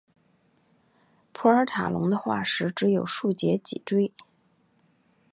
[1.31, 4.11] 普尔塔龙的化石只有数节脊椎。